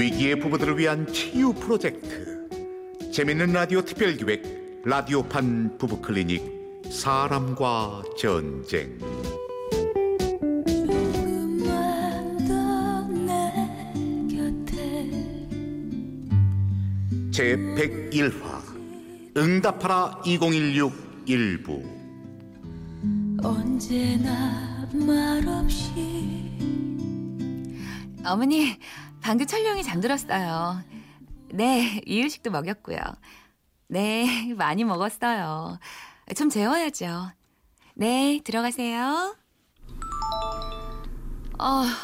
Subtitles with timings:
[0.00, 2.48] 위기의 부부들을 위한 치유 프로젝트.
[3.12, 6.42] 재밌는 라디오 특별기획 라디오판 부부클리닉
[6.90, 8.98] 사람과 전쟁.
[17.30, 18.40] 제 101화
[19.36, 20.92] 응답하라 2016
[21.26, 21.84] 일부.
[23.42, 26.40] 언제나 말없이.
[28.24, 28.76] 어머니,
[29.22, 30.82] 방금 철령이 잠들었어요.
[31.52, 32.98] 네, 이유식도 먹였고요.
[33.88, 35.78] 네, 많이 먹었어요.
[36.36, 37.32] 좀 재워야죠.
[37.94, 39.36] 네, 들어가세요.
[41.58, 41.96] 아,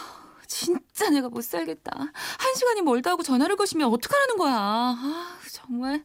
[0.46, 1.92] 진짜 내가 못 살겠다.
[1.96, 4.54] 한 시간이 멀다 하고 전화를 거시면 어떡하라는 거야.
[4.54, 6.04] 아, 정말.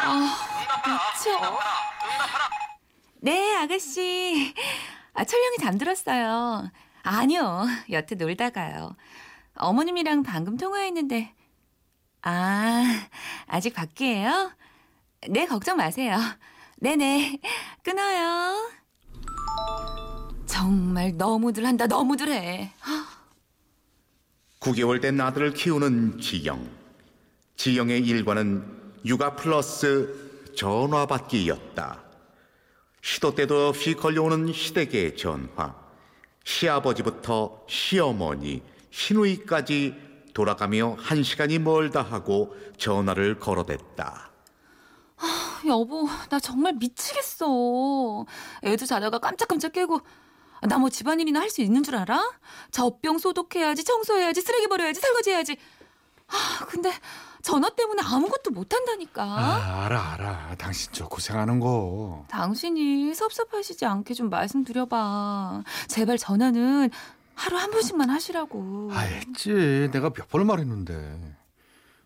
[0.00, 0.36] 아,
[0.86, 1.58] 미쳐.
[3.20, 4.54] 네, 아가씨.
[5.12, 6.70] 아, 철령이 잠들었어요.
[7.04, 8.96] 아니요, 여태 놀다가요.
[9.56, 11.32] 어머님이랑 방금 통화했는데,
[12.22, 12.82] 아,
[13.46, 14.50] 아직 밖이에요?
[15.28, 16.16] 네, 걱정 마세요.
[16.78, 17.38] 네네,
[17.82, 18.70] 끊어요.
[20.46, 22.72] 정말 너무들 한다, 너무들 해.
[24.60, 26.66] 9개월 된 아들을 키우는 지영
[27.56, 32.02] 지영의 일과는 육아 플러스 전화받기였다
[33.02, 35.83] 시도 때도 없이 걸려오는 시댁의 전화
[36.44, 39.94] 시아버지부터 시어머니, 시누이까지
[40.34, 44.30] 돌아가며 한 시간이 멀다 하고 전화를 걸어댔다.
[45.16, 48.26] 아, 여보, 나 정말 미치겠어.
[48.64, 50.00] 애도 자다가 깜짝깜짝 깨고
[50.68, 52.20] 나 뭐 집안일이나 할 수 있는 줄 알아?
[52.70, 55.56] 젖병 소독해야지, 청소해야지, 쓰레기 버려야지, 설거지해야지.
[56.28, 56.90] 아, 근데
[57.44, 59.22] 전화 때문에 아무것도 못한다니까.
[59.22, 60.54] 아, 알아, 알아.
[60.56, 62.24] 당신 저 고생하는 거.
[62.28, 65.62] 당신이 섭섭하시지 않게 좀 말씀드려봐.
[65.86, 66.88] 제발 전화는
[67.34, 68.88] 하루 한 번씩만 하시라고.
[68.92, 69.90] 아, 했지.
[69.92, 71.36] 내가 몇 번을 말했는데.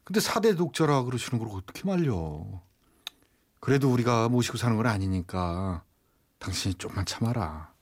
[0.02, 2.44] 근데 사대 독자라 그러시는 걸 어떻게 말려.
[3.60, 5.84] 그래도 우리가 모시고 사는 건 아니니까
[6.40, 7.72] 당신이 좀만 참아라.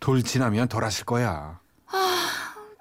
[0.00, 1.60] 돌 지나면 덜 하실 거야.
[1.88, 2.28] 아,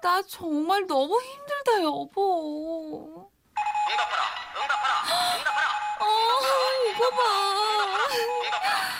[0.01, 3.30] 나 정말 너무 힘들다, 여보.
[5.99, 6.05] 아,
[6.89, 7.21] 이거 봐.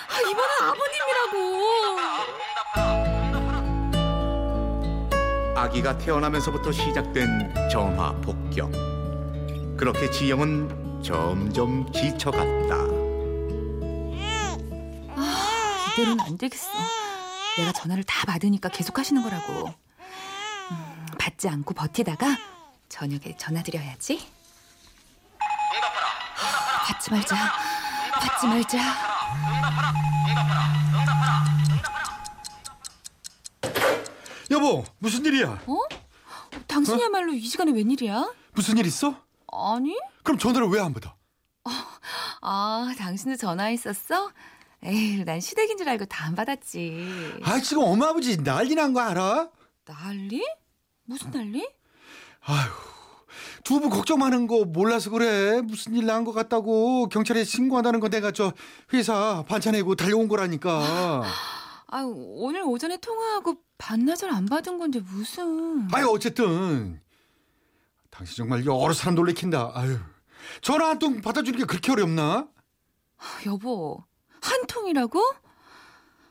[0.10, 1.36] 아, 이번엔 아버님이라고.
[5.56, 8.72] 아기가 태어나면서부터 시작된 전화 폭격.
[9.78, 12.76] 그렇게 지영은 점점 지쳐갔다.
[15.16, 16.68] 아, 이대로는 안 되겠어.
[17.58, 19.74] 내가 전화를 다 받으니까 계속 하시는 거라고.
[20.72, 22.38] 음, 받지 않고 버티다가
[22.90, 24.28] 저녁에 전화 드려야지.
[26.92, 27.36] 받지 말자.
[28.20, 28.78] 받지 말자.
[34.50, 35.62] 여보, 무슨 일이야?
[35.66, 35.78] 어?
[36.68, 38.34] 당신이야말로 이 시간에 웬일이야?
[38.54, 39.16] 무슨 일 있어?
[39.52, 39.98] 아니?
[40.24, 41.16] 그럼 전화를 왜 안 받아?
[42.42, 44.32] 아, 당신도 전화했었어?
[44.84, 47.40] 에휴, 난 시댁인 줄 알고 다 안 받았지.
[47.44, 49.50] 아, 지금 엄마 아버지 난리 난 거 알아?
[49.86, 50.44] 난리?
[51.06, 51.68] 무슨 난리?
[52.42, 52.70] 아휴,
[53.64, 55.62] 두부 걱정 많은 거 몰라서 그래.
[55.62, 58.54] 무슨 일 난 것 같다고 경찰에 신고한다는 거 내가 저
[58.94, 61.24] 회사 반찬 내고 달려온 거라니까.
[61.88, 65.88] 아, 오늘 오전에 통화하고 반나절 안 받은 건데 무슨?
[65.94, 67.02] 아유 어쨌든
[68.10, 69.72] 당신 정말 여러 사람 놀래킨다.
[69.74, 69.98] 아유
[70.62, 72.48] 전화 한 통 받아주는 게 그렇게 어렵나?
[73.46, 74.04] 여보,
[74.42, 75.22] 한 통이라고?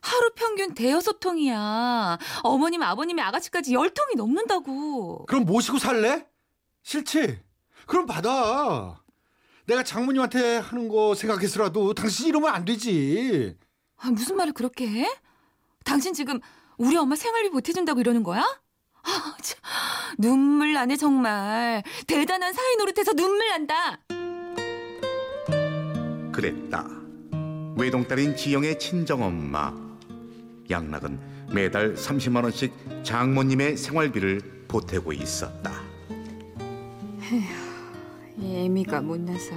[0.02, 2.18] 하루 평균 대여섯 통이야.
[2.42, 5.26] 어머님, 아버님의 아가씨까지 열 통이 넘는다고.
[5.26, 6.26] 그럼 모시고 살래?
[6.82, 7.38] 싫지?
[7.86, 9.00] 그럼 받아.
[9.66, 13.56] 내가 장모님한테 하는 거 생각해서라도 당신 이러면 안 되지.
[13.96, 15.18] 아, 무슨 말을 그렇게 해?
[15.84, 16.40] 당신 지금
[16.78, 18.40] 우리 엄마 생활비 보태준다고 이러는 거야?
[19.02, 19.58] 아, 참,
[20.18, 21.82] 눈물 나네 정말.
[22.06, 23.98] 대단한 사위 노릇해서 눈물 난다.
[26.32, 26.86] 그랬다.
[27.76, 29.72] 외동딸인 지영의 친정엄마.
[30.70, 32.72] 양락은 매달 30만 원씩
[33.04, 35.89] 장모님의 생활비를 보태고 있었다.
[37.36, 39.52] 이 애미가 못나서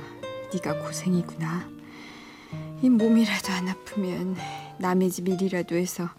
[0.54, 1.68] 네가 고생이구나.
[2.82, 4.36] 이 몸이라도 안 아프면
[4.78, 6.10] 남의 집 일이라도 해서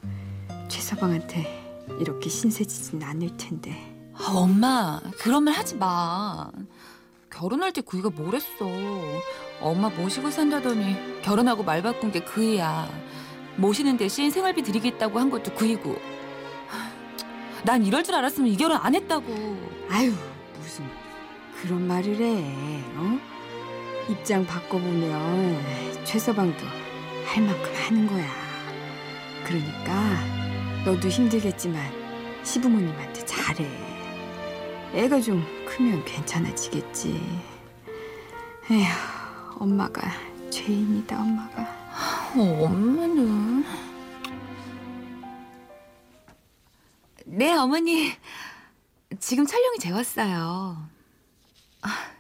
[0.69, 3.95] 최서방한테 이렇게 신세지진 않을 텐데.
[4.15, 6.51] 아, 엄마, 그런 말 하지 마.
[7.31, 8.67] 결혼할 때 그이가 뭐랬어.
[9.61, 12.89] 엄마 모시고 산다더니 결혼하고 말 바꾼 게 그이야.
[13.56, 15.97] 모시는 대신 생활비 드리겠다고 한 것도 그이고.
[17.65, 19.25] 난 이럴 줄 알았으면 이 결혼 안 했다고.
[19.89, 20.12] 아유
[20.59, 20.85] 무슨
[21.65, 22.85] 그런 말을 해.
[22.97, 23.19] 어?
[24.11, 26.63] 입장 바꿔보면 최서방도
[27.25, 28.31] 할 만큼 하는 거야.
[29.47, 31.91] 그러니까 너도 힘들겠지만
[32.43, 33.67] 시부모님한테 잘해.
[34.93, 37.19] 애가 좀 크면 괜찮아지겠지.
[38.71, 38.85] 에휴,
[39.59, 40.03] 엄마가
[40.51, 41.63] 죄인이다, 엄마가.
[42.37, 43.65] 어, 엄마는
[47.25, 48.13] 네 어머니
[49.19, 50.94] 지금 촬영이 재웠어요.
[51.85, 52.11] 아,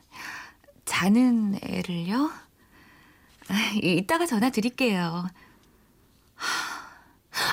[0.84, 2.30] 자는 애를요?
[3.48, 5.26] 아, 이따가 전화 드릴게요.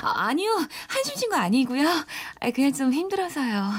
[0.02, 0.50] 아, 아니요
[0.88, 1.88] 한숨 쉰 거 아니고요.
[2.40, 3.70] 아, 그냥 좀 힘들어서요.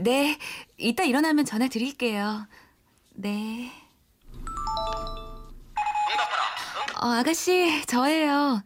[0.00, 0.38] 네
[0.78, 2.46] 이따 일어나면 전화 드릴게요.
[3.14, 3.72] 네.
[7.02, 8.62] 어, 아가씨, 저예요.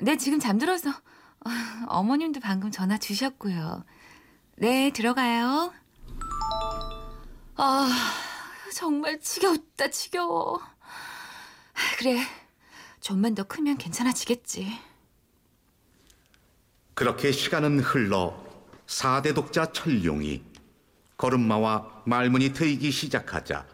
[0.00, 0.90] 네, 지금 잠들어서.
[0.90, 1.50] 어,
[1.88, 3.84] 어머님도 방금 전화 주셨고요.
[4.56, 5.72] 네, 들어가요.
[7.56, 7.88] 아,
[8.74, 10.60] 정말 지겨웠다, 지겨워.
[11.98, 12.20] 그래,
[13.00, 14.78] 좀만 더 크면 괜찮아지겠지.
[16.94, 18.42] 그렇게 시간은 흘러
[18.86, 20.42] 사대 독자 철룡이
[21.16, 23.66] 걸음마와 말문이 트이기 시작하자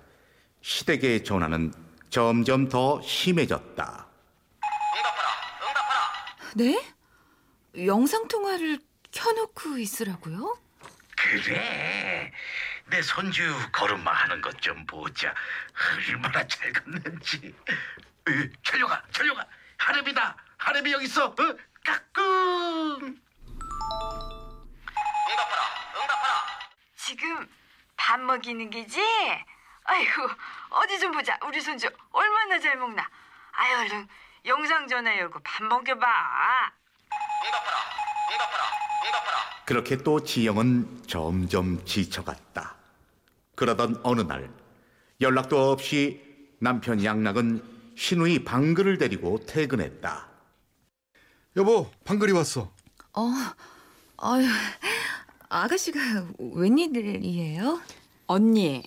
[0.60, 1.72] 시댁의 전화는
[2.10, 4.06] 점점 더 심해졌다.
[6.56, 6.94] 네?
[7.76, 8.80] 영상통화를
[9.12, 10.56] 켜놓고 있으라고요?
[11.16, 12.32] 그래.
[12.90, 13.42] 내 손주
[13.72, 15.32] 걸음마 하는 것 좀 보자.
[16.08, 17.54] 얼마나 잘 걷는지.
[18.28, 19.44] 으, 철룡아, 철룡아.
[19.78, 20.36] 하렘이다.
[20.56, 21.26] 하렘이 여기 있어.
[21.26, 21.34] 어?
[21.84, 23.20] 까꿍.
[26.96, 27.48] 지금
[27.96, 29.00] 밥 먹이는 게지?
[29.84, 30.28] 아이고,
[30.70, 31.38] 어디 좀 보자.
[31.46, 33.08] 우리 손주 얼마나 잘 먹나.
[33.52, 34.08] 아유, 얼른
[34.46, 36.72] 영상 전화 열고 밥 먹여봐.
[39.64, 42.77] 그렇게 또 지영은 점점 지쳐갔다.
[43.58, 44.48] 그러던 어느 날
[45.20, 46.22] 연락도 없이
[46.60, 47.60] 남편 양락은
[47.96, 50.28] 신우이 방글을 데리고 퇴근했다.
[51.56, 52.70] 여보, 방글이 왔어.
[53.14, 53.32] 어,
[54.18, 54.46] 아유,
[55.48, 55.98] 아가씨가
[56.38, 57.80] 웬일이에요?
[58.28, 58.84] 언니,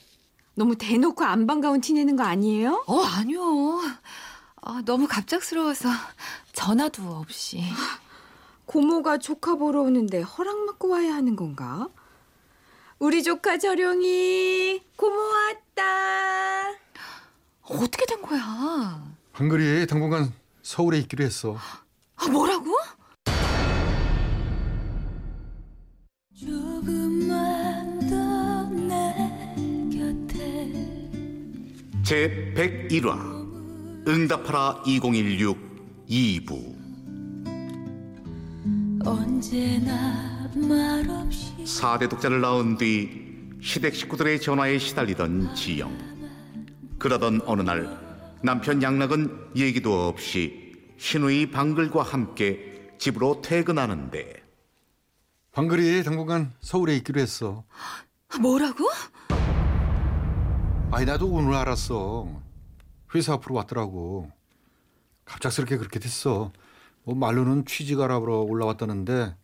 [0.55, 2.85] 너무 대놓고 안 반가운 티 내는 거 아니에요?
[2.87, 3.81] 어, 아니요.
[4.61, 5.89] 아, 너무 갑작스러워서
[6.53, 7.61] 전화도 없이.
[8.67, 11.89] 고모가 조카 보러 오는데 허락 받고 와야 하는 건가?
[13.01, 16.69] 우리 조카 저룡이 고모 왔다.
[17.63, 19.03] 어떻게 된 거야?
[19.33, 20.31] 방글이 당분간
[20.61, 21.57] 서울에 있기로 했어.
[22.15, 22.77] 아, 뭐라고?
[32.03, 35.57] 제 101화 응답하라 2016
[36.07, 36.75] 2부
[39.03, 43.31] 언제나 4대 독자를 낳은 뒤
[43.61, 45.91] 시댁 식구들의 전화에 시달리던 지영
[46.99, 47.97] 그러던 어느 날
[48.43, 54.33] 남편 양락은 얘기도 없이 신우이 방글과 함께 집으로 퇴근하는데
[55.51, 57.65] 방글이 당분간 서울에 있기로 했어.
[58.29, 58.89] 아, 뭐라고?
[60.91, 62.41] 아니 나도 오늘 알았어.
[63.13, 64.31] 회사 앞으로 왔더라고.
[65.25, 66.51] 갑작스럽게 그렇게 됐어.
[67.03, 69.35] 뭐 말로는 취직하라러 올라왔다는데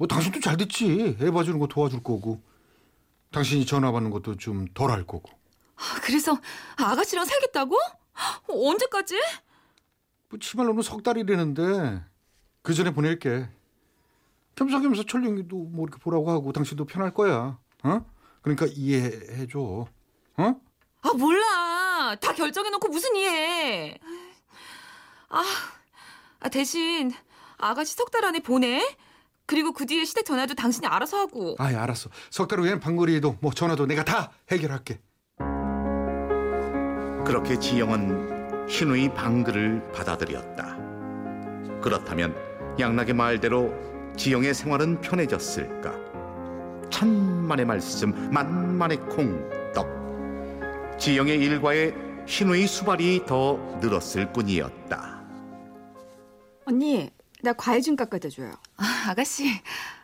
[0.00, 1.14] 뭐 당신도 잘 됐지.
[1.20, 2.42] 애 봐주는 거 도와줄 거고
[3.32, 5.28] 당신이 전화 받는 것도 좀 덜 할 거고.
[5.76, 6.38] 아, 그래서
[6.78, 7.76] 아가씨랑 살겠다고?
[8.48, 9.20] 언제까지?
[10.30, 12.02] 뭐 치말로는 석 달이라는데
[12.62, 13.46] 그 전에 보낼게.
[14.56, 17.58] 겸사겸사 철룡이도 뭐 이렇게 보라고 하고 당신도 편할 거야.
[17.84, 18.04] 어?
[18.40, 19.60] 그러니까 이해해 줘.
[19.60, 20.60] 어?
[21.02, 22.16] 아, 몰라.
[22.22, 23.98] 다 결정해 놓고 무슨 이해.
[25.28, 25.44] 아,
[26.40, 27.12] 아, 대신
[27.58, 28.80] 아가씨 석 달 안에 보내.
[29.50, 31.56] 그리고 그 뒤에 시댁 전화도 당신이 알아서 하고.
[31.58, 32.08] 아이 알았어.
[32.30, 35.00] 석 달 후엔 방거리에도 뭐 전화도 내가 다 해결할게.
[37.26, 41.80] 그렇게 지영은 신우이 방글을 받아들였다.
[41.80, 42.36] 그렇다면
[42.78, 43.74] 양락의 말대로
[44.16, 45.96] 지영의 생활은 편해졌을까?
[46.90, 50.96] 천만의 말씀, 만만의 콩떡.
[50.96, 51.92] 지영의 일과에
[52.26, 55.24] 신우이 수발이 더 늘었을 뿐이었다.
[56.66, 57.10] 언니,
[57.42, 58.52] 나 과일 좀 깎아다 줘요.
[58.76, 59.50] 아, 아가씨.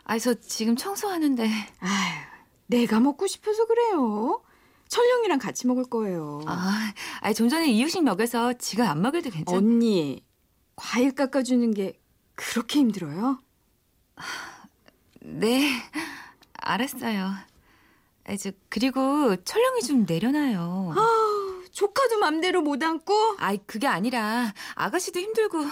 [0.05, 1.43] 아, 저 지금 청소하는데.
[1.43, 2.19] 아휴,
[2.67, 4.41] 내가 먹고 싶어서 그래요.
[4.87, 6.41] 철룡이랑 같이 먹을 거예요.
[6.47, 9.55] 아, 아니, 좀 전에 이유식 먹여서 지가 안 먹여도 괜찮.
[9.55, 10.23] 언니,
[10.75, 11.99] 과일 깎아주는 게
[12.35, 13.41] 그렇게 힘들어요?
[15.21, 15.69] 네,
[16.53, 17.33] 알았어요.
[18.25, 20.93] 아, 저 그리고 철령이 좀 내려놔요.
[21.71, 23.35] 조카도 맘대로 못 안고?
[23.37, 25.63] 아이 그게 아니라 아가씨도 힘들고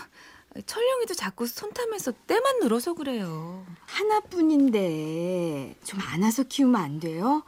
[0.66, 3.66] 철령이도 자꾸 손 타면서 때만 늘어서 그래요.
[3.88, 7.44] 하나뿐인데 좀 안아서 키우면 안 돼요?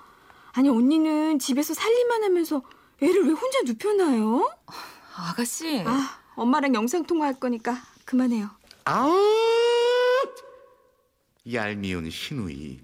[0.53, 2.61] 아니 언니는 집에서 살림만 하면서
[3.01, 4.51] 애를 왜 혼자 눕혀놔요?
[5.15, 5.83] 아가씨.
[5.85, 8.49] 아 엄마랑 영상 통화할 거니까 그만해요.
[8.85, 9.13] 아우!
[11.53, 12.81] 얄미운 신우이.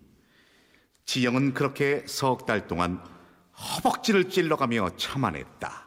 [1.06, 3.04] 지영은 그렇게 석 달 동안
[3.58, 5.83] 허벅지를 찔러가며 참아냈다.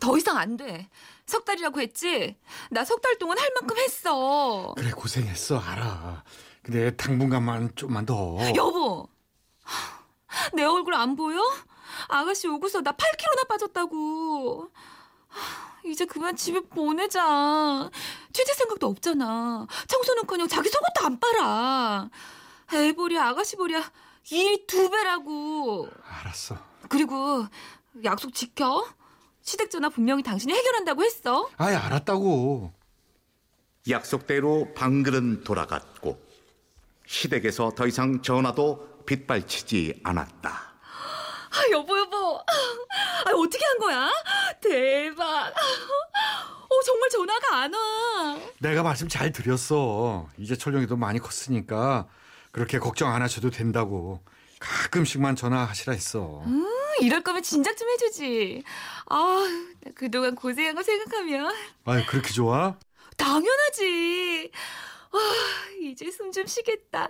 [0.00, 0.88] 더 이상 안 돼.
[1.26, 2.36] 석 달이라고 했지?
[2.70, 4.74] 나 석 달 동안 할 만큼 했어.
[4.76, 6.24] 그래 고생했어 알아.
[6.62, 8.36] 근데 당분간만 좀만 더.
[8.54, 9.08] 여보,
[10.54, 11.40] 내 얼굴 안 보여?
[12.08, 14.68] 아가씨 오고서 나 8kg나 빠졌다고.
[15.86, 17.90] 이제 그만 집에 보내자.
[18.32, 19.66] 취직 생각도 없잖아.
[19.86, 22.10] 청소는커녕 자기 속옷도 안 빨아.
[22.74, 23.82] 애보랴 아가씨 보랴
[24.30, 25.88] 일두 배라고.
[26.20, 26.58] 알았어.
[26.90, 27.46] 그리고
[28.04, 28.86] 약속 지켜.
[29.48, 31.48] 시댁 전화 분명히 당신이 해결한다고 했어.
[31.56, 32.70] 아예 알았다고.
[33.88, 36.20] 약속대로 방글은 돌아갔고
[37.06, 40.50] 시댁에서 더 이상 전화도 빗발치지 않았다.
[40.50, 42.36] 아, 여보 여보.
[42.36, 44.10] 아, 어떻게 한 거야?
[44.60, 45.46] 대박.
[45.48, 48.38] 어, 정말 전화가 안 와.
[48.58, 50.28] 내가 말씀 잘 드렸어.
[50.36, 52.06] 이제 철룡이도 많이 컸으니까
[52.52, 54.20] 그렇게 걱정 안 하셔도 된다고.
[54.60, 56.42] 가끔씩만 전화하시라 했어.
[57.00, 58.62] 이럴 거면 진작 좀 해주지.
[59.06, 59.46] 아,
[59.84, 61.52] 나 그동안 고생한 거 생각하면
[61.84, 62.76] 아유 그렇게 좋아?
[63.16, 64.50] 당연하지.
[65.12, 65.18] 아,
[65.82, 67.08] 이제 숨 좀 쉬겠다.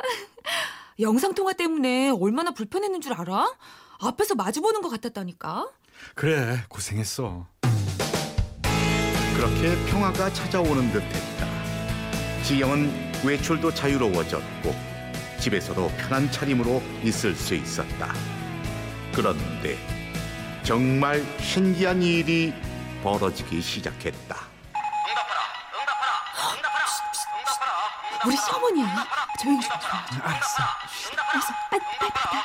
[1.01, 3.57] 영상 통화 때문에 얼마나 불편했는 줄 알아?
[4.01, 5.69] 앞에서 마주보는 것 같았다니까.
[6.15, 7.47] 그래 고생했어.
[9.37, 12.43] 그렇게 평화가 찾아오는 듯 했다.
[12.45, 14.75] 지영은 외출도 자유로워졌고
[15.41, 18.13] 집에서도 편한 차림으로 있을 수 있었다.
[19.19, 19.77] 그런데
[20.63, 22.55] 정말 신기한 일이
[23.03, 24.37] 벌어지기 시작했다.
[28.25, 29.07] 우리 시어머니야.
[29.43, 29.91] 조용히 좀 좀.
[30.23, 30.63] 알았어.
[31.33, 31.53] 알았어.
[31.69, 32.39] 빨리 빨리 빨리.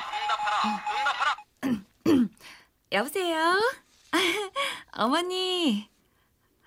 [2.24, 2.30] 어.
[2.92, 3.62] 여보세요.
[4.94, 5.88] 어머니.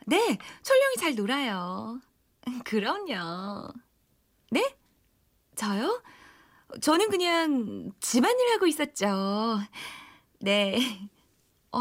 [0.06, 2.00] 네, 철룡이 잘 놀아요.
[2.64, 3.72] 그럼요.
[4.52, 4.72] 네?
[5.56, 6.00] 저요?
[6.80, 9.60] 저는 그냥 집안일 하고 있었죠.
[10.40, 10.78] 네.
[11.72, 11.80] 어,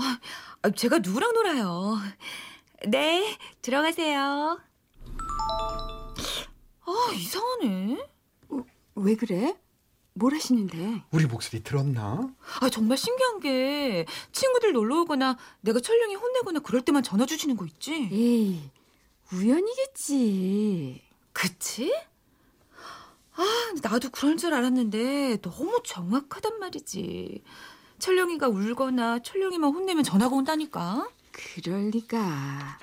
[0.62, 1.98] 아, 제가 누구랑 놀아요?
[2.88, 4.60] 네, 들어가세요.
[6.88, 7.98] 아, 이상하네.
[8.96, 9.56] 왜 그래?
[10.14, 11.04] 뭘 하시는데?
[11.12, 12.34] 우리 목소리 들었나?
[12.62, 17.66] 아, 정말 신기한 게 친구들 놀러 오거나 내가 철령이 혼내거나 그럴 때만 전화 주시는 거
[17.66, 18.10] 있지?
[18.12, 18.72] 에이,
[19.34, 21.02] 우연이겠지.
[21.34, 21.94] 그치?
[23.38, 27.44] 아, 나도 그런 줄 알았는데 너무 정확하단 말이지.
[28.00, 31.10] 철령이가 울거나 철령이만 혼내면 전화가 온다니까.
[31.32, 32.80] 그럴 리가.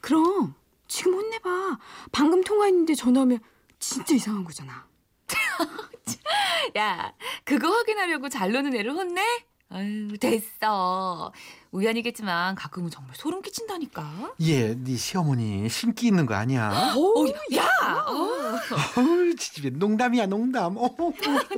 [0.00, 0.54] 그럼
[0.86, 1.78] 지금 혼내봐.
[2.12, 3.40] 방금 통화했는데 전화하면
[3.78, 4.86] 진짜 이상한 거잖아.
[6.76, 7.12] 야,
[7.44, 9.22] 그거 확인하려고 잘 노는 애를 혼내?
[9.70, 11.32] 아유, 됐어.
[11.74, 14.34] 우연이겠지만 가끔은 정말 소름 끼친다니까.
[14.42, 16.94] 얘, 네 시어머니 신기 있는 거 아니야?
[16.94, 17.66] 어, 야!
[18.06, 20.76] 어, 지집에 농담이야 농담.
[20.76, 20.88] 어.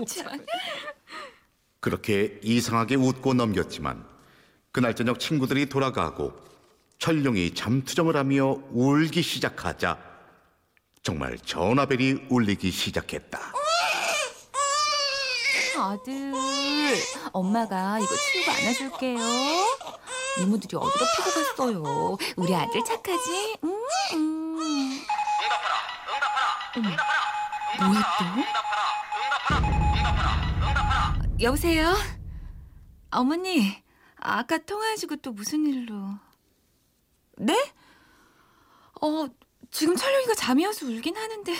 [0.08, 0.44] 참.
[1.80, 4.06] 그렇게 이상하게 웃고 넘겼지만
[4.72, 6.32] 그날 저녁 친구들이 돌아가고
[6.98, 9.98] 철룡이 잠투정을 하며 울기 시작하자
[11.02, 13.38] 정말 전화벨이 울리기 시작했다.
[15.78, 16.32] 아들,
[17.32, 19.75] 엄마가 이거 치우고 안아줄게요.
[20.40, 22.16] 이모들이 어디로 피고 갔어요.
[22.36, 23.58] 우리 아들 착하지?
[23.64, 25.02] 음, 음.
[26.76, 26.88] 어머,
[27.88, 28.24] 뭐야 또?
[31.40, 31.94] 여보세요?
[33.10, 33.82] 어머니,
[34.16, 36.18] 아까 통화하시고 또 무슨 일로?
[37.38, 37.72] 네?
[39.00, 39.26] 어,
[39.70, 41.54] 지금 철룡이가 잠이 와서 울긴 하는데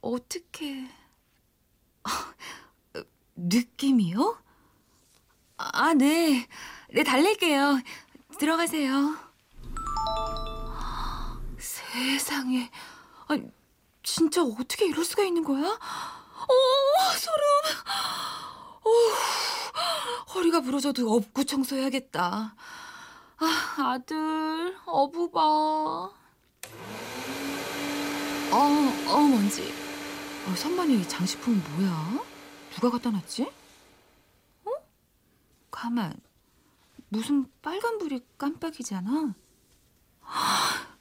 [0.00, 0.88] 어떻게...
[3.36, 4.38] 느낌이요?
[5.58, 6.46] 아, 네.
[6.96, 7.82] 네, 달랠게요.
[8.38, 9.18] 들어가세요.
[11.58, 12.70] 세상에.
[13.26, 13.42] 아니,
[14.02, 15.62] 진짜 어떻게 이럴 수가 있는 거야?
[15.72, 16.48] 어,
[17.18, 17.42] 소름.
[18.82, 18.90] 어,
[20.32, 22.54] 허리가 부러져도 업고 청소해야겠다.
[23.36, 25.42] 아, 아들, 어부 봐.
[25.42, 26.14] 어,
[28.52, 29.70] 어, 먼지.
[30.48, 32.24] 어, 선반이 장식품은 뭐야?
[32.70, 33.52] 누가 갖다 놨지?
[34.64, 34.70] 어?
[35.70, 36.25] 가만.
[37.08, 39.34] 무슨 빨간불이 깜빡이잖아.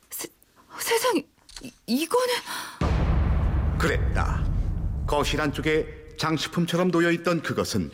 [0.09, 0.27] 세,
[0.79, 1.27] 세상에,
[1.63, 2.33] 이, 이거는
[3.79, 4.45] 그랬다.
[5.07, 7.91] 거실 안쪽에 장식품처럼 놓여 있던 그것은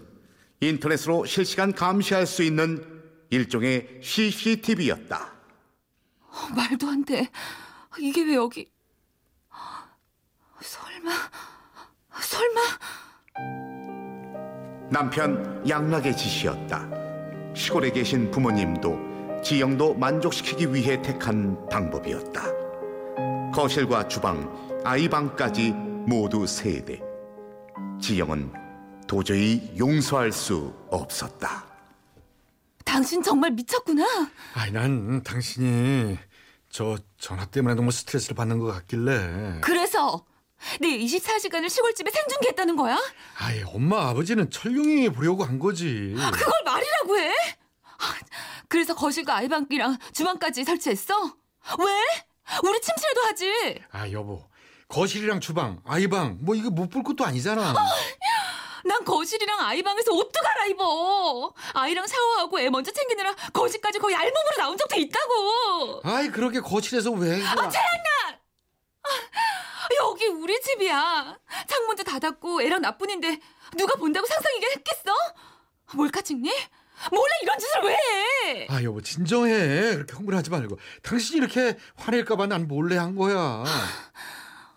[0.59, 5.33] 인터넷으로 실시간 감시할 수 있는 일종의 CCTV였다.
[6.21, 7.29] 어, 말도 안 돼.
[7.99, 8.71] 이게 왜 여기?
[10.61, 11.11] 설마,
[12.21, 12.61] 설마.
[14.91, 17.00] 남편 양락의 짓이었다.
[17.53, 23.51] 시골에 계신 부모님도 지영도 만족시키기 위해 택한 방법이었다.
[23.51, 27.01] 거실과 주방, 아이 방까지 모두 세 대.
[27.99, 28.51] 지영은
[29.07, 31.65] 도저히 용서할 수 없었다.
[32.85, 34.05] 당신 정말 미쳤구나.
[34.53, 36.17] 아이 난 당신이
[36.69, 40.25] 저 전화 때문에 너무 스트레스를 받는 것 같길래 그래서
[40.79, 42.97] 내 24시간을 시골집에 생중계했다는 거야?
[43.39, 47.33] 아이 엄마 아버지는 철룡이 보려고 한 거지 그걸 말이라고 해?
[47.99, 48.15] 아,
[48.67, 51.35] 그래서 거실과 아이방이랑 주방까지 설치했어?
[51.79, 51.85] 왜?
[52.63, 53.81] 우리 침실에도 하지.
[53.91, 54.43] 아 여보
[54.87, 57.73] 거실이랑 주방 아이방 뭐 이거 못 볼 것도 아니잖아
[58.83, 61.53] 난 거실이랑 아이방에서 옷도 갈아입어.
[61.73, 66.01] 아이랑 샤워하고 애 먼저 챙기느라 거실까지 거의 알몸으로 나온 적도 있다고.
[66.03, 67.69] 아이 그렇게 거실에서 왜 아,
[70.21, 71.37] 여기 우리 집이야.
[71.67, 73.39] 창문도 닫았고 애랑 나뿐인데
[73.77, 75.11] 누가 본다고 상상이게 했겠어?
[75.93, 76.51] 몰카 찍니?
[77.11, 78.67] 몰래 이런 짓을 왜 해?
[78.69, 83.63] 아 여보 진정해 그렇게 흥분하지 말고 당신이 이렇게 화낼까봐 난 몰래 한 거야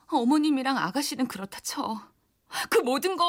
[0.06, 2.00] 어머님이랑 아가씨는 그렇다 쳐.
[2.70, 3.26] 그 모든 걸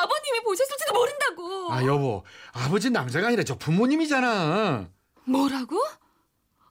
[0.00, 1.72] 아버님이 보셨을지도 모른다고.
[1.72, 4.88] 아 여보 아버지 남자가 아니라 저 부모님이잖아
[5.26, 5.78] 뭐라고?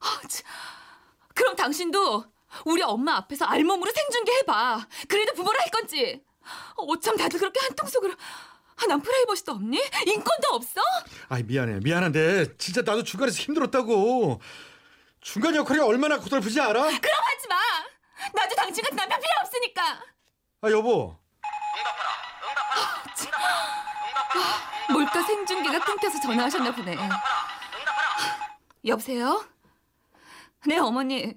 [0.00, 0.44] 아, 참.
[1.34, 2.24] 그럼 당신도
[2.64, 4.86] 우리 엄마 앞에서 알몸으로 생중계 해봐.
[5.08, 6.22] 그래도 부모라 할 건지.
[6.76, 8.14] 어쩜 다들 그렇게 한통속으로.
[8.76, 9.80] 아, 난 프라이버시도 없니?
[10.06, 10.80] 인권도 없어?
[11.28, 14.40] 아이 미안해 미안한데 진짜 나도 중간에서 힘들었다고
[15.20, 16.82] 중간 역할이 얼마나 고달프지 알아?
[16.82, 17.56] 그럼 하지 마.
[18.32, 20.02] 나도 당신 같은 남편 필요 없으니까.
[20.62, 21.16] 아 여보
[24.90, 26.96] 몰카 생중계가 끊겨서 전화하셨나 보네.
[28.86, 29.44] 여보세요?
[30.66, 31.34] 네, 어머니.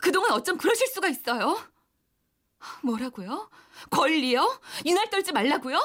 [0.00, 1.60] 그동안 어쩜 그러실 수가 있어요?
[2.82, 3.50] 뭐라고요?
[3.90, 4.60] 권리요?
[4.84, 5.78] 유날 떨지 말라고요?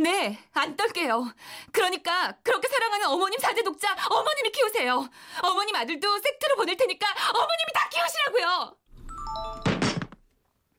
[0.00, 1.32] 네, 안 떨게요.
[1.70, 5.08] 그러니까 그렇게 사랑하는 어머님 사제 독자 어머님이 키우세요.
[5.42, 8.76] 어머님 아들도 섹트로 보낼 테니까 어머님이 다 키우시라고요.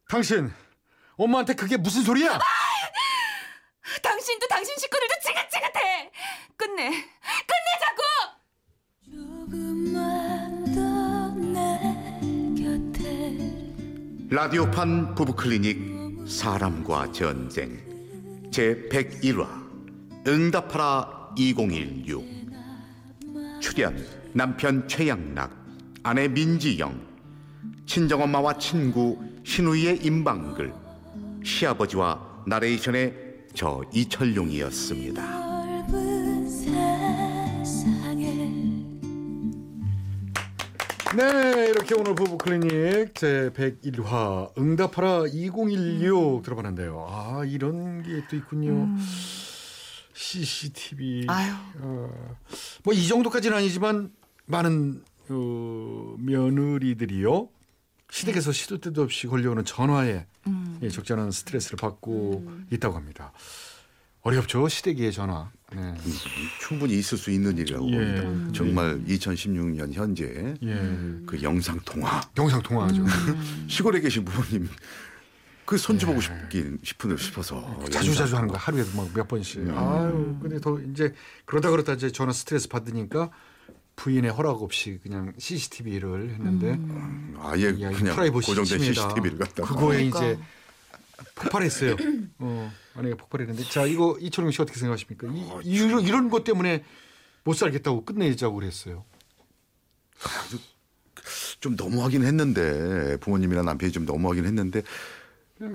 [0.10, 0.52] 당신
[1.16, 2.40] 엄마한테 그게 무슨 소리야?
[2.40, 2.42] 당
[14.36, 17.78] 라디오판 부부클리닉 사람과 전쟁.
[18.50, 19.48] 제 101화.
[20.28, 22.26] 응답하라 2016
[23.60, 23.96] 출연
[24.32, 25.56] 남편 최양락
[26.02, 27.00] 아내 민지영
[27.86, 30.74] 친정엄마와 친구 신우이의 임방글
[31.44, 33.14] 시아버지와 나레이션의
[33.54, 35.43] 저 이철용이었습니다.
[41.16, 47.06] 네 이렇게 오늘 부부 클리닉 제 101화 응답하라 2016 들어봤는데요.
[47.10, 48.88] 아 이런 게 또 있군요.
[50.14, 51.54] CCTV 아유.
[52.84, 54.12] 뭐이 정도까지는 아니지만
[54.46, 57.50] 많은 어, 며느리들이요.
[58.10, 60.26] 시댁에서 시도 때도 없이 걸려오는 전화에
[60.82, 63.34] 예, 적잖은 스트레스를 받고 있다고 합니다.
[64.24, 65.52] 어렵죠 시댁의 전화.
[65.76, 65.94] 네.
[66.62, 68.22] 충분히 있을 수 있는 일이라고 예.
[68.22, 68.52] 봅니다.
[68.54, 70.76] 정말 2016년 현재 예.
[71.26, 73.04] 그 영상 통화 영상 통화하죠.
[73.68, 74.70] 시골에 계신 부모님
[75.66, 79.68] 그 손주 보고 싶긴 싶은 싶어서 자주 자주 하는 거야 하루에도 막몇 번씩.
[79.70, 81.14] 아유 근데 더 이제
[81.46, 83.30] 그러다 그러다 이제 전화 스트레스 받으니까
[83.96, 86.80] 부인의 허락 없이 그냥 CCTV를 했는데
[87.40, 89.02] 아예 야, 이 그냥 프라이버시 고정된 침해다.
[89.10, 90.20] CCTV를 갖다 그거에 그러니까.
[90.20, 90.40] 이제
[91.36, 91.96] 폭발했어요.
[92.40, 95.28] 어, 만약에 폭발했는데 자 이거 이철용 씨 어떻게 생각하십니까?
[95.64, 96.84] 이, 이런 이런 것 때문에
[97.44, 99.06] 못 살겠다고 끝내자고 그랬어요.
[101.60, 104.82] 좀 너무하긴 했는데 부모님이나 남편이 좀 너무하긴 했는데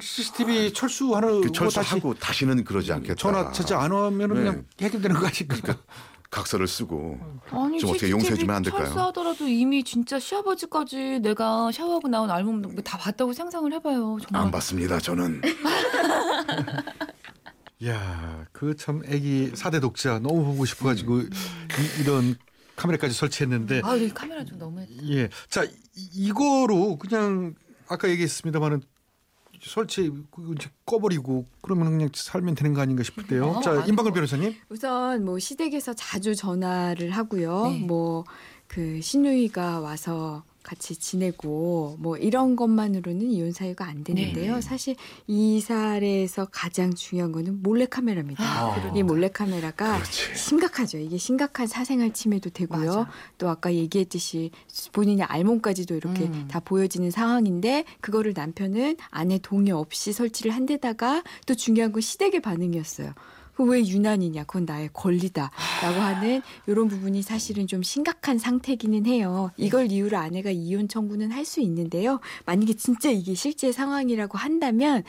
[0.01, 3.15] CCTV 철수하는 그거 철수하고 다시 는 그러지 않겠다.
[3.15, 3.51] 전화
[3.83, 4.41] 안 하면은 네.
[4.41, 5.79] 그냥 해결되는 거 아닐까?
[6.31, 7.19] 각서를 쓰고
[7.51, 8.85] 아니 좀 어떻게 용서해 주면 안 될까요?
[8.85, 14.19] 철수하더라도 이미 진짜 시아버지까지 내가 샤워하고 나온 알몸 다 봤다고 상상을 해봐요.
[14.23, 14.43] 정말.
[14.47, 14.99] 안 받습니다.
[14.99, 15.41] 저는
[17.87, 21.29] 야, 그 참 애기 사대 독자 너무 보고 싶어가지고 이,
[22.03, 22.37] 이런
[22.77, 24.93] 카메라까지 설치했는데 아, 이 카메라 좀 너무했다.
[25.09, 25.71] 예, 자 이,
[26.13, 27.55] 이거로 그냥
[27.89, 28.83] 아까 얘기했습니다만은
[29.63, 33.47] 설치 그 이제 꺼버리고 그러면 그냥 살면 되는 거 아닌가 싶은데요.
[33.59, 33.89] 어, 자 아니고.
[33.89, 37.69] 임방글 변호사님, 우선 뭐 시댁에서 자주 전화를 하고요.
[37.69, 37.79] 네.
[37.87, 44.57] 뭐그 신우이가 와서 같이 지내고 뭐 이런 것만으로는 이혼 사유가 안 되는데요.
[44.57, 44.61] 네.
[44.61, 48.45] 사실 이 사례에서 가장 중요한 거는 몰래 카메라입니다.
[48.45, 50.37] 아, 이 몰래 카메라가 그렇지.
[50.37, 50.99] 심각하죠.
[50.99, 52.87] 이게 심각한 사생활 침해도 되고요.
[52.87, 53.11] 맞아.
[53.39, 54.51] 또 아까 얘기했듯이
[54.93, 56.49] 본인의 알몸까지도 이렇게 음.
[56.49, 62.43] 다 보여지는 상황인데 그거를 남편은 아내 동의 없이 설치를 한 데다가 또 중요한 건 시댁의
[62.43, 63.15] 반응이었어요.
[63.59, 64.45] 그왜 유난이냐?
[64.45, 69.51] 그건 나의 권리다라고 하는 이런 부분이 사실은 좀 심각한 상태기는 해요.
[69.57, 72.21] 이걸 이유로 아내가 이혼 청구는 할 수 있는데요.
[72.45, 75.03] 만약에 진짜 이게 실제 상황이라고 한다면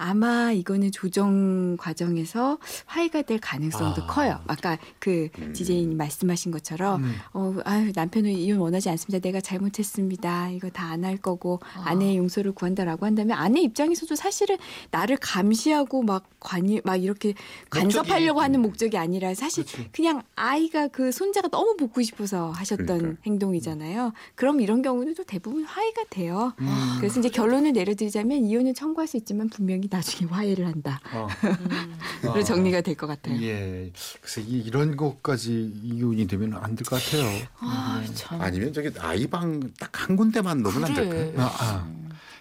[0.00, 4.06] 아마 이거는 조정 과정에서 화해가 될 가능성도 아.
[4.06, 4.40] 커요.
[4.46, 7.14] 아까 그 디제이님 말씀하신 것처럼 음.
[7.34, 9.18] 어, 아유, 남편은 이혼 원하지 않습니다.
[9.20, 10.50] 내가 잘못했습니다.
[10.50, 14.56] 이거 다 안 할 거고 아내의 용서를 구한다라고 한다면 아내 입장에서도 사실은
[14.90, 17.34] 나를 감시하고 막 관이 막 이렇게
[17.70, 19.88] 간섭하려고 하는 목적이 아니라 사실 그치.
[19.92, 23.16] 그냥 아이가 그 손자가 너무 보고 싶어서 하셨던 그러니까요.
[23.26, 24.12] 행동이잖아요.
[24.34, 26.52] 그럼 이런 경우는 또 대부분 화해가 돼요.
[26.60, 26.68] 음.
[26.98, 31.00] 그래서 이제 결론을 내려드리자면 이혼은 청구할 수 있지만 분명히 나중에 화해를 한다.
[31.12, 31.26] 어.
[32.32, 33.40] 그래서 정리가 될 것 같아요.
[33.42, 33.90] 예.
[34.20, 37.24] 그래서 이- 이런 것까지 이혼이 되면 안 될 것 같아요.
[37.58, 38.40] 아, 참.
[38.40, 41.32] 아니면 저기 아이방 딱 한 군데만 놓으면 안 될까요?
[41.36, 41.92] 아, 아.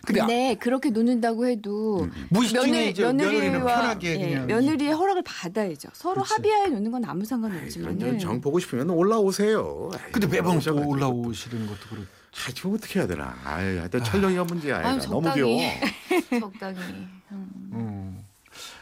[0.06, 5.90] 근데 근데 그렇게 놓는다고 해도 무의식중에 며느리, 이제 며느리는 며느리와 편하게 예, 며느리의 허락을 받아야죠.
[5.94, 6.34] 서로 그치.
[6.36, 9.90] 합의하에 놓는 건 아무 상관없지만 정 보고 싶으면 올라오세요.
[9.94, 10.88] 아이, 근데 매번 또.
[10.88, 12.06] 올라오시는 것도 그렇고.
[12.32, 13.36] 아, 지금 어떻게 해야 되나?
[13.44, 14.78] 아이, 하여튼 철령이가 문제야.
[14.78, 15.06] 아유, 애가.
[15.08, 15.36] 너무 적당히.
[15.36, 16.40] 귀여워.
[16.40, 16.78] 적당히.
[17.32, 17.70] 음.
[17.74, 18.26] 음.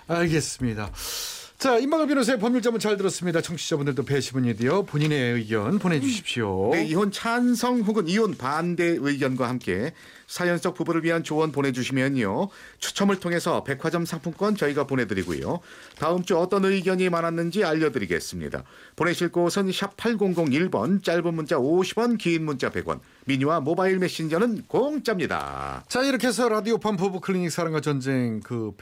[0.07, 0.91] 알겠습니다.
[1.57, 3.41] 자, 임마가 변호사의 법률 자문 잘 들었습니다.
[3.41, 6.69] 청취자분들도 배시분이 되어 본인의 의견 보내주십시오.
[6.71, 9.91] 네, 이혼 찬성 혹은 이혼 반대 의견과 함께
[10.27, 12.49] 사연 속 부부를 위한 조언 보내주시면요.
[12.77, 15.59] 추첨을 통해서 백화점 상품권 저희가 보내드리고요.
[15.97, 18.63] 다음 주 어떤 의견이 많았는지 알려드리겠습니다.
[18.95, 25.85] 보내실 곳은 샵 8001번, 짧은 문자 50원, 긴 문자 100원, 미니와 모바일 메신저는 공짜입니다.
[25.87, 28.73] 자, 이렇게 해서 라디오판 부부 클리닉 사랑과 전쟁 그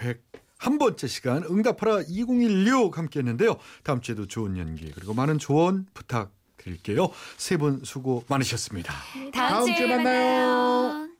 [0.60, 3.58] 101번째 시간 응답하라 2016 함께 했는데요.
[3.84, 7.10] 다음 주에도 좋은 연기 그리고 많은 조언 부탁드릴게요.
[7.38, 8.94] 세 분 수고 많으셨습니다.
[8.94, 11.15] 다음, 다음 주에 만나요.